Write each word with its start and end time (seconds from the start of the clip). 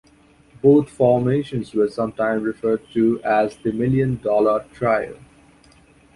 Both 0.63 0.89
formations 0.89 1.75
were 1.75 1.87
sometimes 1.87 2.41
referred 2.41 2.89
to 2.93 3.21
as 3.21 3.55
the 3.57 3.71
"Million 3.71 4.15
Dollar 4.17 4.65
Trio". 4.73 5.19